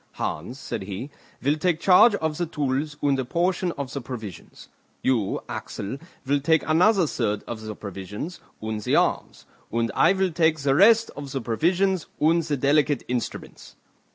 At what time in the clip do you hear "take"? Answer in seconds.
1.57-1.79, 6.39-6.67, 10.31-10.57